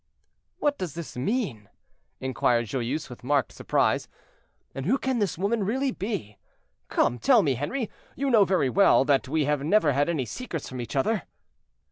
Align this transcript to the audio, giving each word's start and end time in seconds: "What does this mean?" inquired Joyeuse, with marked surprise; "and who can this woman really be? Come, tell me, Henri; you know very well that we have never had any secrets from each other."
"What 0.57 0.79
does 0.79 0.95
this 0.95 1.15
mean?" 1.15 1.69
inquired 2.19 2.65
Joyeuse, 2.65 3.07
with 3.07 3.23
marked 3.23 3.51
surprise; 3.51 4.07
"and 4.73 4.87
who 4.87 4.97
can 4.97 5.19
this 5.19 5.37
woman 5.37 5.63
really 5.63 5.91
be? 5.91 6.39
Come, 6.87 7.19
tell 7.19 7.43
me, 7.43 7.53
Henri; 7.53 7.87
you 8.15 8.31
know 8.31 8.43
very 8.43 8.67
well 8.71 9.05
that 9.05 9.27
we 9.27 9.45
have 9.45 9.63
never 9.63 9.91
had 9.93 10.09
any 10.09 10.25
secrets 10.25 10.67
from 10.67 10.81
each 10.81 10.95
other." 10.95 11.25